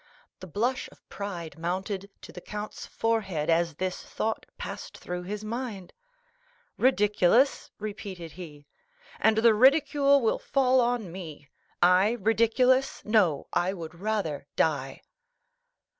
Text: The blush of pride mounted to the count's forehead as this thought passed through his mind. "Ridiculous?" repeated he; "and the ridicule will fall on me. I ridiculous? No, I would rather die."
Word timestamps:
The 0.39 0.47
blush 0.47 0.89
of 0.91 1.07
pride 1.09 1.59
mounted 1.59 2.09
to 2.23 2.31
the 2.31 2.41
count's 2.41 2.87
forehead 2.87 3.51
as 3.51 3.75
this 3.75 4.01
thought 4.01 4.47
passed 4.57 4.97
through 4.97 5.21
his 5.21 5.43
mind. 5.43 5.93
"Ridiculous?" 6.75 7.69
repeated 7.77 8.31
he; 8.31 8.65
"and 9.19 9.37
the 9.37 9.53
ridicule 9.53 10.19
will 10.21 10.39
fall 10.39 10.79
on 10.81 11.11
me. 11.11 11.49
I 11.83 12.13
ridiculous? 12.19 13.03
No, 13.05 13.45
I 13.53 13.73
would 13.73 13.93
rather 13.93 14.47
die." 14.55 15.03